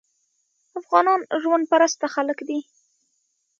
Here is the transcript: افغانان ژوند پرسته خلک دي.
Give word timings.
افغانان 0.79 1.19
ژوند 1.41 1.65
پرسته 1.71 2.05
خلک 2.15 2.39
دي. 2.47 2.59